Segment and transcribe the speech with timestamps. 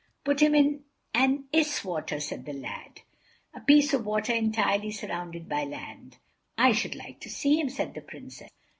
[0.23, 3.01] "Put him in an Iswater," said the lad,
[3.53, 6.17] "a piece of water entirely surrounded by land."
[6.57, 8.49] "I should like to see him," said the Princess.